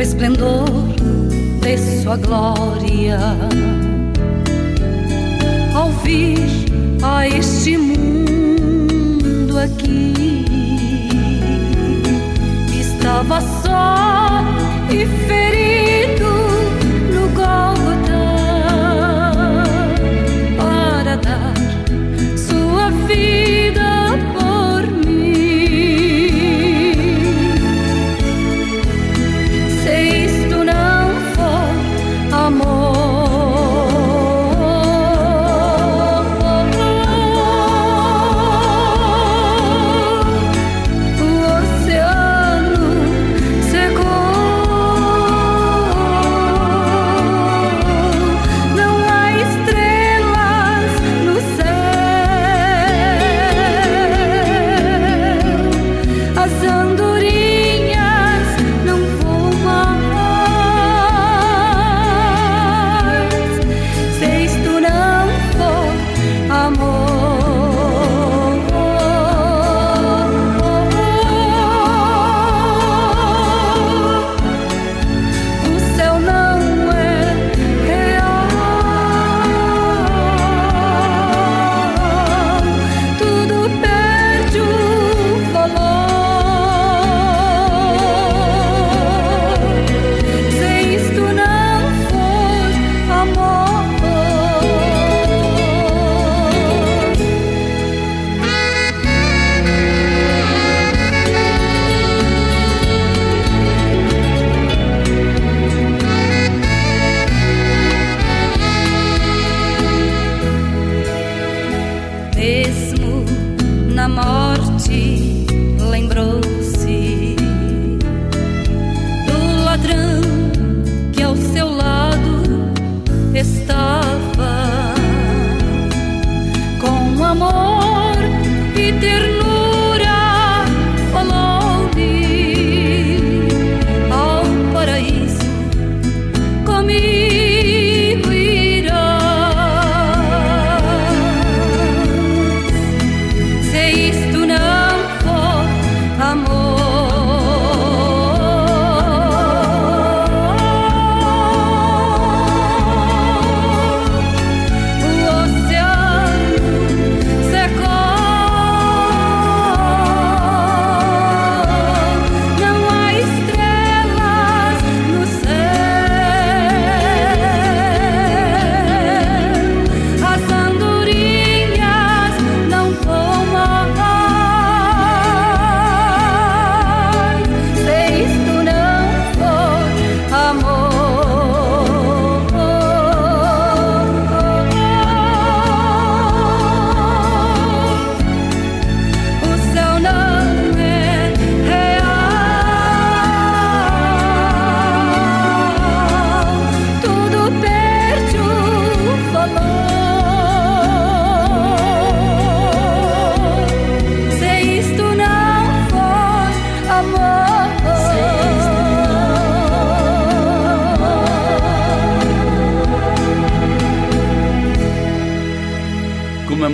[0.00, 0.64] o esplendor
[1.60, 3.18] de sua glória.
[5.74, 6.38] Ao vir
[7.02, 10.46] a este mundo aqui,
[12.80, 14.19] estava só.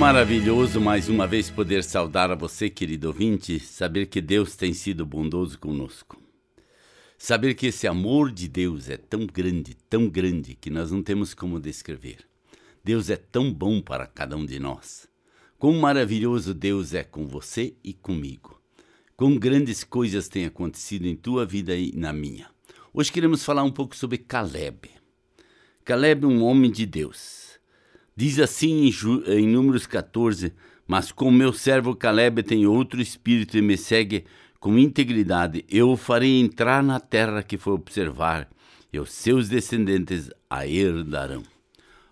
[0.06, 5.04] Maravilhoso mais uma vez poder saudar a você, querido ouvinte, saber que Deus tem sido
[5.04, 6.16] bondoso conosco.
[7.18, 11.34] Saber que esse amor de Deus é tão grande, tão grande, que nós não temos
[11.34, 12.18] como descrever.
[12.84, 15.08] Deus é tão bom para cada um de nós.
[15.58, 18.62] Quão maravilhoso Deus é com você e comigo.
[19.16, 22.48] Quão grandes coisas têm acontecido em tua vida e na minha.
[22.94, 24.88] Hoje queremos falar um pouco sobre Caleb.
[25.84, 27.45] Caleb, um homem de Deus
[28.16, 28.92] Diz assim em,
[29.30, 30.54] em Números 14:
[30.88, 34.24] Mas com meu servo Caleb tem outro espírito e me segue
[34.58, 38.48] com integridade, eu o farei entrar na terra que foi observar,
[38.92, 41.42] e os seus descendentes a herdarão.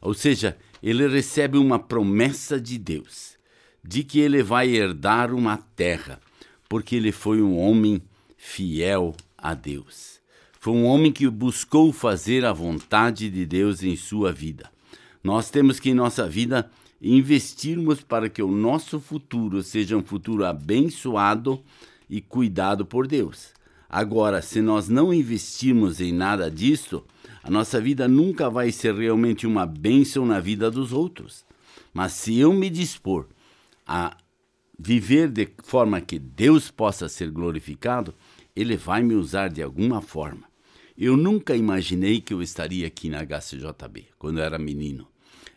[0.01, 3.39] Ou seja, ele recebe uma promessa de Deus,
[3.83, 6.21] de que ele vai herdar uma terra,
[6.69, 8.03] porque ele foi um homem
[8.37, 10.21] fiel a Deus.
[10.61, 14.74] Foi um homem que buscou fazer a vontade de Deus em sua vida.
[15.25, 20.45] Nós temos que, em nossa vida, investirmos para que o nosso futuro seja um futuro
[20.45, 21.63] abençoado
[22.11, 23.55] e cuidado por Deus.
[23.89, 27.03] Agora, se nós não investirmos em nada disso,
[27.43, 31.47] a nossa vida nunca vai ser realmente uma bênção na vida dos outros.
[31.93, 33.27] Mas se eu me dispor
[33.87, 34.17] a
[34.79, 38.15] viver de forma que Deus possa ser glorificado,
[38.55, 40.45] Ele vai me usar de alguma forma.
[40.99, 45.14] Eu nunca imaginei que eu estaria aqui na HCJB, quando eu era menino.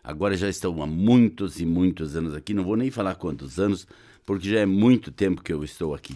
[0.07, 3.85] Agora já estou há muitos e muitos anos aqui, não vou nem falar quantos anos,
[4.25, 6.15] porque já é muito tempo que eu estou aqui.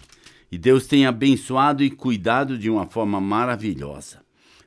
[0.50, 4.22] E Deus tem abençoado e cuidado de uma forma maravilhosa.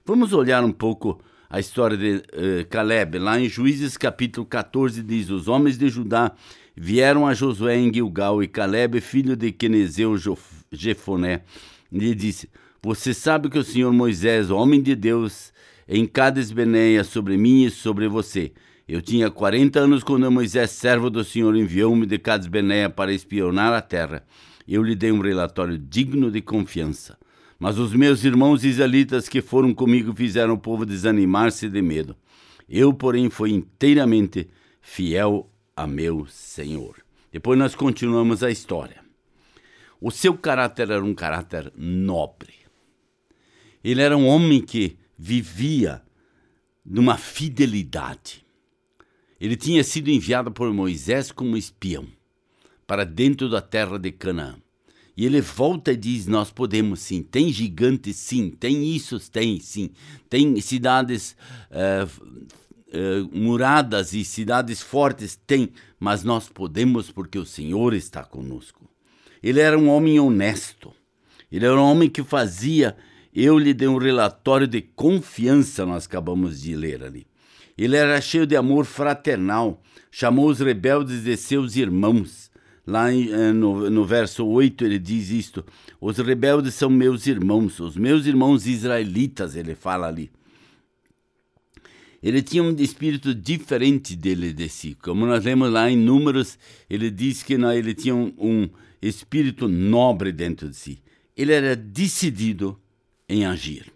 [0.05, 1.19] Vamos olhar um pouco
[1.49, 3.17] a história de uh, Caleb.
[3.17, 6.31] Lá em Juízes capítulo 14 diz: Os homens de Judá
[6.75, 10.15] vieram a Josué em Gilgal e Caleb, filho de Quenezeu
[10.71, 11.41] Jefoné,
[11.91, 12.47] lhe disse:
[12.79, 15.51] Você sabe que o Senhor Moisés, homem de Deus,
[15.87, 16.53] em Cades
[17.09, 18.53] sobre mim e sobre você.
[18.87, 23.73] Eu tinha 40 anos quando Moisés, servo do Senhor, enviou-me de Cades Beneia para espionar
[23.73, 24.23] a terra.
[24.67, 27.17] Eu lhe dei um relatório digno de confiança.
[27.57, 32.15] Mas os meus irmãos israelitas que foram comigo fizeram o povo desanimar-se de medo.
[32.69, 34.47] Eu, porém, fui inteiramente
[34.81, 36.97] fiel a meu Senhor.
[37.31, 39.03] Depois nós continuamos a história.
[39.99, 42.53] O seu caráter era um caráter nobre.
[43.83, 46.03] Ele era um homem que vivia
[46.85, 48.44] numa fidelidade.
[49.45, 52.07] Ele tinha sido enviado por Moisés como espião
[52.87, 54.55] para dentro da terra de Canaã.
[55.15, 59.91] E ele volta e diz: Nós podemos sim, tem gigantes sim, tem isso, tem sim,
[60.27, 61.37] tem cidades
[61.69, 65.69] uh, muradas e cidades fortes, tem,
[65.99, 68.89] mas nós podemos porque o Senhor está conosco.
[69.43, 70.91] Ele era um homem honesto,
[71.51, 72.97] ele era um homem que fazia.
[73.31, 77.27] Eu lhe dei um relatório de confiança, nós acabamos de ler ali.
[77.77, 82.45] Ele era cheio de amor fraternal, chamou os rebeldes de seus irmãos
[82.87, 85.65] Lá eh, no, no verso 8 ele diz isto:
[85.99, 90.31] Os rebeldes são meus irmãos, os meus irmãos israelitas, ele fala ali.
[92.21, 94.95] Ele tinha um espírito diferente dele de si.
[94.95, 96.57] Como nós lemos lá em Números,
[96.89, 98.69] ele diz que não, ele tinha um, um
[99.01, 100.99] espírito nobre dentro de si.
[101.37, 102.79] Ele era decidido
[103.29, 103.91] em agir.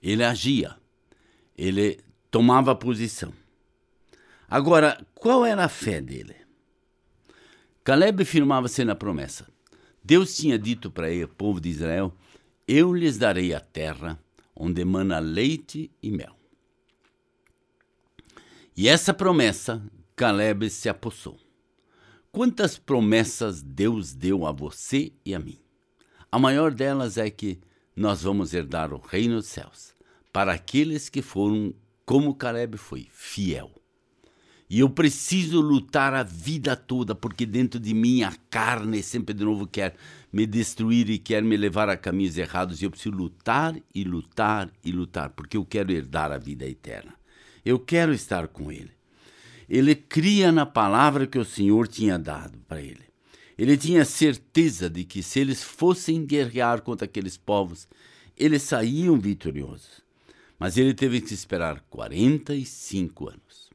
[0.00, 0.76] Ele agia.
[1.58, 1.98] Ele
[2.30, 3.32] tomava posição.
[4.48, 6.36] Agora, qual era a fé dele?
[7.84, 9.46] Caleb firmava-se na promessa.
[10.02, 12.12] Deus tinha dito para ele, povo de Israel:
[12.66, 14.18] Eu lhes darei a terra
[14.54, 16.36] onde emana leite e mel.
[18.76, 19.82] E essa promessa
[20.14, 21.38] Caleb se apossou.
[22.30, 25.58] Quantas promessas Deus deu a você e a mim?
[26.30, 27.58] A maior delas é que
[27.96, 29.94] nós vamos herdar o reino dos céus
[30.32, 31.74] para aqueles que foram
[32.10, 33.70] como Caleb foi, fiel.
[34.68, 39.44] E eu preciso lutar a vida toda, porque dentro de mim a carne sempre de
[39.44, 39.94] novo quer
[40.32, 42.82] me destruir e quer me levar a caminhos errados.
[42.82, 47.14] E eu preciso lutar e lutar e lutar, porque eu quero herdar a vida eterna.
[47.64, 48.90] Eu quero estar com Ele.
[49.68, 53.04] Ele cria na palavra que o Senhor tinha dado para ele.
[53.56, 57.86] Ele tinha certeza de que se eles fossem guerrear contra aqueles povos,
[58.36, 59.99] eles saíam vitoriosos.
[60.60, 63.70] Mas ele teve que esperar 45 anos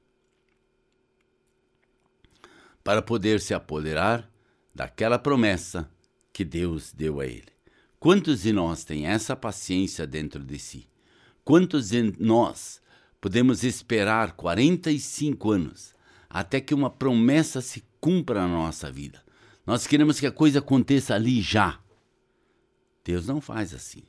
[2.84, 4.32] para poder se apoderar
[4.74, 5.89] daquela promessa
[6.32, 7.51] que Deus deu a ele.
[8.00, 10.88] Quantos de nós têm essa paciência dentro de si?
[11.44, 12.80] Quantos de nós
[13.20, 15.96] podemos esperar 45 anos
[16.30, 19.24] até que uma promessa se cumpra na nossa vida?
[19.65, 21.80] Nós queremos que a coisa aconteça ali já.
[23.04, 24.04] Deus não faz assim.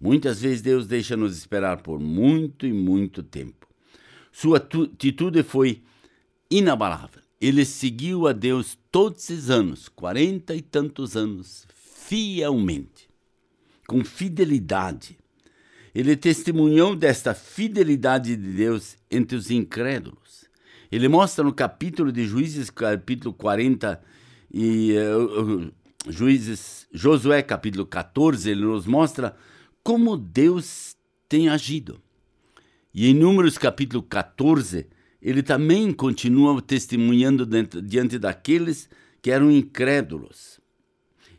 [0.00, 3.66] Muitas vezes Deus deixa nos esperar por muito e muito tempo.
[4.30, 5.82] Sua atitude foi
[6.50, 13.08] inabalável ele seguiu a Deus todos esses anos, quarenta e tantos anos, fielmente,
[13.86, 15.18] com fidelidade.
[15.94, 20.46] Ele testemunhou desta fidelidade de Deus entre os incrédulos.
[20.90, 24.00] Ele mostra no capítulo de Juízes, capítulo 40,
[24.52, 25.72] e uh,
[26.08, 29.36] Juízes, Josué, capítulo 14, ele nos mostra
[29.86, 30.96] como Deus
[31.28, 32.02] tem agido.
[32.92, 34.88] E em Números, capítulo 14,
[35.22, 37.46] ele também continua testemunhando
[37.82, 38.90] diante daqueles
[39.22, 40.58] que eram incrédulos.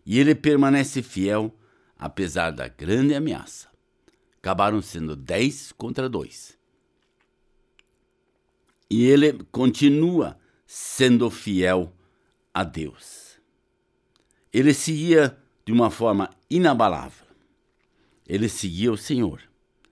[0.05, 1.53] E ele permanece fiel,
[1.99, 3.67] apesar da grande ameaça.
[4.37, 6.57] Acabaram sendo dez contra dois.
[8.89, 11.93] E ele continua sendo fiel
[12.53, 13.41] a Deus.
[14.53, 17.26] Ele seguia de uma forma inabalável.
[18.27, 19.41] Ele seguia o Senhor.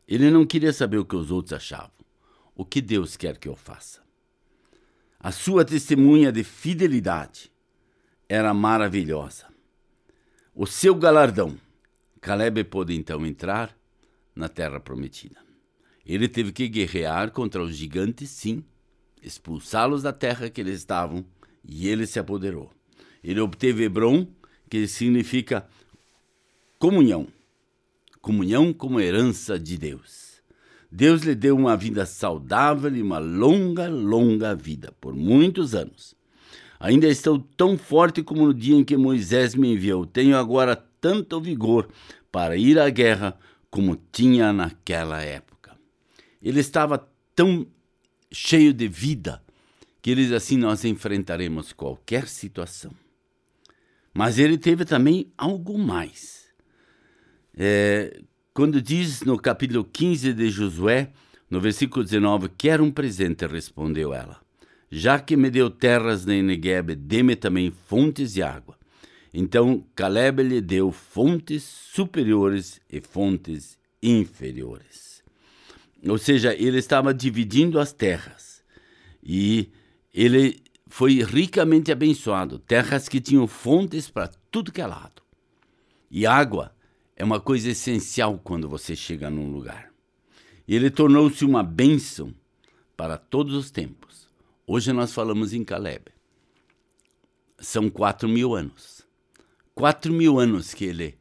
[0.06, 1.92] Ele não queria saber o que os outros achavam.
[2.54, 4.02] O que Deus quer que eu faça?
[5.20, 7.52] A sua testemunha de fidelidade
[8.28, 9.48] era maravilhosa.
[10.54, 11.58] O seu galardão,
[12.22, 13.76] Caleb pôde então entrar
[14.36, 15.40] na terra prometida.
[16.06, 18.64] Ele teve que guerrear contra os gigantes, sim,
[19.24, 21.26] expulsá-los da terra que eles estavam,
[21.64, 22.72] e ele se apoderou.
[23.24, 24.28] Ele obteve Hebron,
[24.70, 25.68] que significa
[26.78, 27.28] comunhão.
[28.26, 30.42] Comunhão como herança de Deus.
[30.92, 36.16] Deus lhe deu uma vida saudável e uma longa, longa vida, por muitos anos.
[36.80, 40.08] Ainda estou tão forte como no dia em que Moisés me enviou.
[40.08, 41.88] Tenho agora tanto vigor
[42.32, 43.38] para ir à guerra
[43.70, 45.78] como tinha naquela época.
[46.42, 47.68] Ele estava tão
[48.32, 49.40] cheio de vida
[50.02, 52.92] que ele diz assim: Nós enfrentaremos qualquer situação.
[54.12, 56.45] Mas ele teve também algo mais.
[57.58, 58.22] É,
[58.54, 61.12] quando diz no capítulo 15 de Josué,
[61.50, 64.42] no versículo 19, quer um presente, respondeu ela.
[64.92, 68.78] Já que me deu terras na Negueb, dê-me também fontes de água.
[69.34, 75.24] Então Caleb lhe deu fontes superiores e fontes inferiores.
[76.08, 78.64] Ou seja, ele estava dividindo as terras.
[79.24, 79.70] E
[80.14, 85.22] ele foi ricamente abençoado, terras que tinham fontes para tudo que é lado.
[86.12, 86.75] E água
[87.16, 89.92] é uma coisa essencial quando você chega num lugar.
[90.68, 92.34] E ele tornou-se uma bênção
[92.98, 94.28] para todos os tempos.
[94.68, 96.06] Hoje nós falamos em Caleb.
[97.60, 99.04] São quatro mil anos.
[99.74, 101.18] Quatro mil anos que ele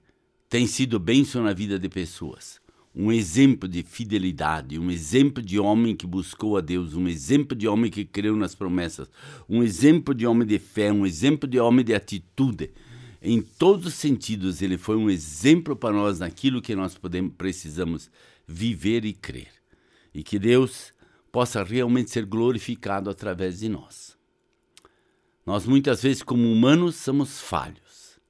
[0.48, 2.60] tem sido bênção na vida de pessoas.
[2.94, 7.66] Um exemplo de fidelidade, um exemplo de homem que buscou a Deus, um exemplo de
[7.66, 9.10] homem que creu nas promessas,
[9.48, 12.70] um exemplo de homem de fé, um exemplo de homem de atitude.
[13.26, 18.10] Em todos os sentidos, ele foi um exemplo para nós naquilo que nós podemos, precisamos
[18.46, 19.48] viver e crer.
[20.12, 20.92] E que Deus
[21.32, 24.14] possa realmente ser glorificado através de nós.
[25.46, 28.20] Nós muitas vezes, como humanos, somos falhos,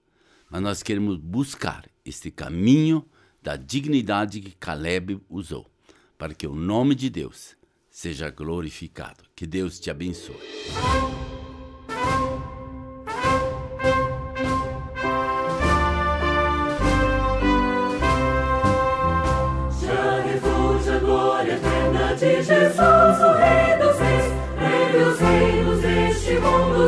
[0.49, 3.05] mas nós queremos buscar este caminho
[3.43, 5.69] da dignidade que Caleb usou,
[6.17, 7.57] para que o nome de Deus
[7.91, 9.25] seja glorificado.
[9.35, 10.39] Que Deus te abençoe.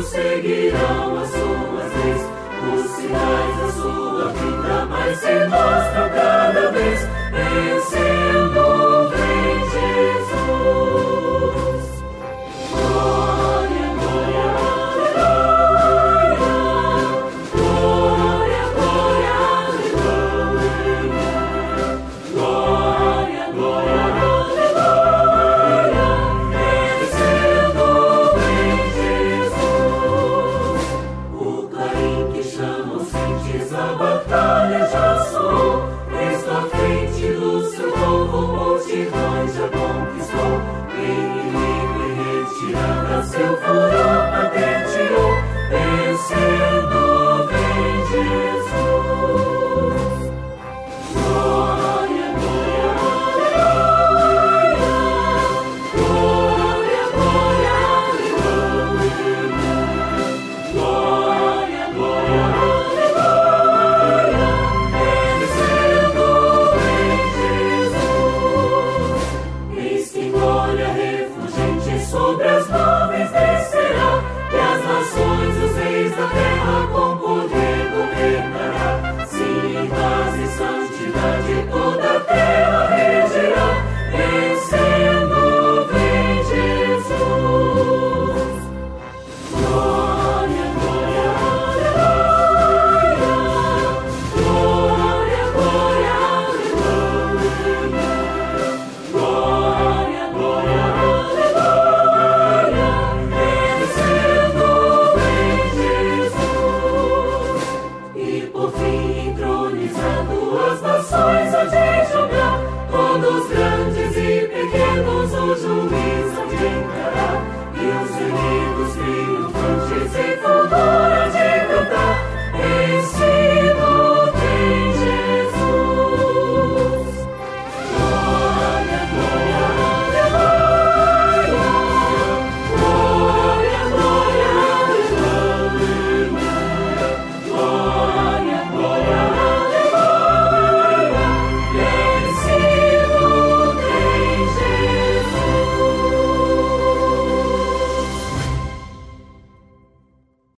[0.07, 2.23] Seguirão as suas leis.
[2.75, 6.06] Os sinais da sua vida mais se vez.
[33.79, 40.61] a batalha já soou, Cristo à frente do seu povo multidões já conquistou,
[40.97, 44.16] inimigo e retirada seu furor.